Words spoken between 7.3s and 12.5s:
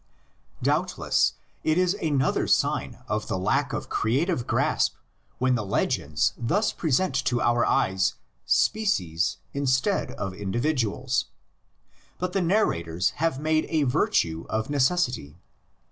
our eyes species instead of individuals; but the